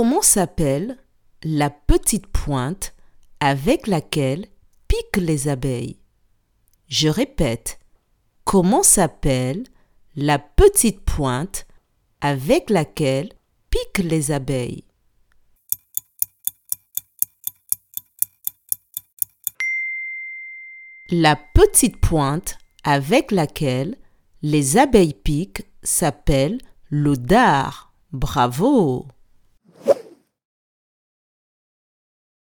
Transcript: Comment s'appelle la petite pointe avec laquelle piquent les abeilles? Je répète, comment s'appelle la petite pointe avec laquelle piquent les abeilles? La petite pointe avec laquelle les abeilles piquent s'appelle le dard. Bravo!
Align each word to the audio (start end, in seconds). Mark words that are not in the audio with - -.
Comment 0.00 0.22
s'appelle 0.22 0.96
la 1.42 1.70
petite 1.70 2.28
pointe 2.28 2.94
avec 3.40 3.88
laquelle 3.88 4.46
piquent 4.86 5.16
les 5.16 5.48
abeilles? 5.48 5.98
Je 6.86 7.08
répète, 7.08 7.80
comment 8.44 8.84
s'appelle 8.84 9.64
la 10.14 10.38
petite 10.38 11.00
pointe 11.00 11.66
avec 12.20 12.70
laquelle 12.70 13.32
piquent 13.70 14.04
les 14.04 14.30
abeilles? 14.30 14.84
La 21.10 21.34
petite 21.34 21.96
pointe 21.96 22.56
avec 22.84 23.32
laquelle 23.32 23.98
les 24.42 24.76
abeilles 24.76 25.14
piquent 25.14 25.68
s'appelle 25.82 26.60
le 26.88 27.16
dard. 27.16 27.92
Bravo! 28.12 29.08